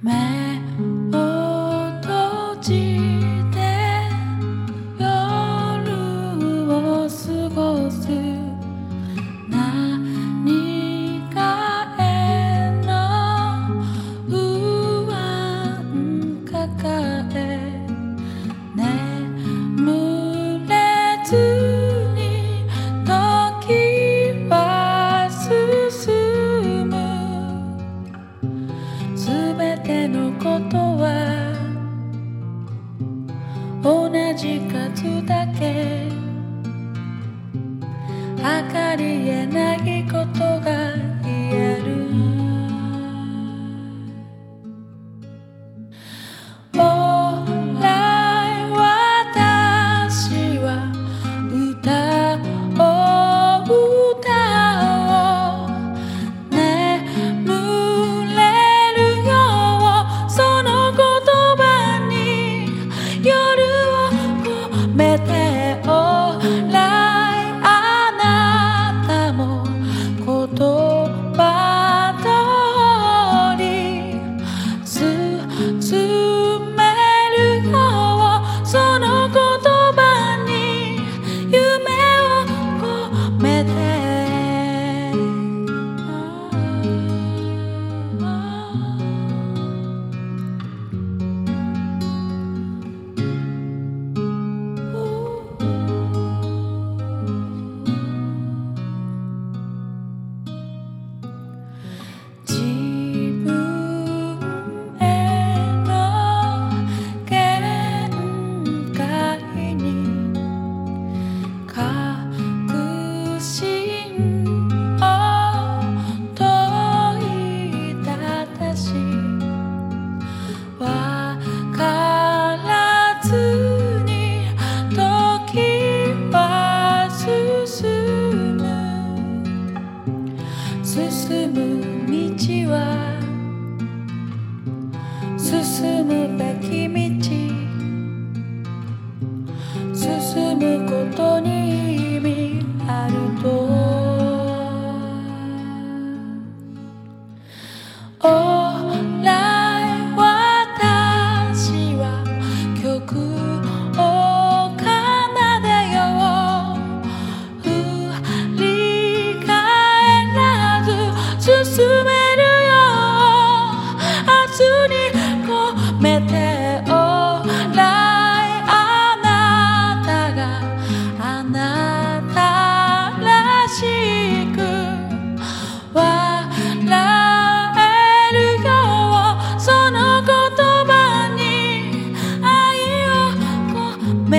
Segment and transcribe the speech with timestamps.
[0.00, 0.47] 没。
[34.38, 36.08] じ数だけ
[38.40, 39.97] 測りえない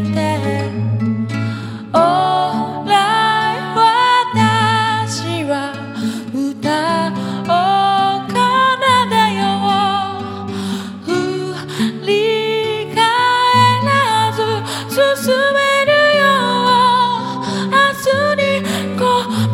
[0.00, 0.40] れて。
[5.02, 5.72] 私は
[6.32, 7.12] 歌
[7.44, 7.46] お
[8.32, 8.34] か
[8.78, 9.42] なだよ
[11.04, 11.08] 振
[12.06, 12.12] り
[12.94, 12.98] 返
[13.84, 13.90] ら
[14.32, 14.38] ず
[14.88, 15.02] 進
[15.54, 16.22] めるよ
[17.70, 17.74] 明
[18.04, 18.42] 日に
[18.96, 19.02] 込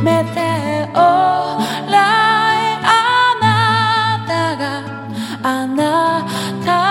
[0.03, 0.37] めて
[0.95, 0.97] あ
[3.41, 3.45] な
[4.29, 4.63] たが
[5.43, 5.81] あな
[6.65, 6.86] た